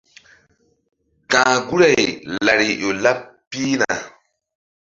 [1.31, 2.01] Ka̧h guri-ay
[2.45, 3.17] lari ƴo laɓ
[3.49, 3.89] pihna.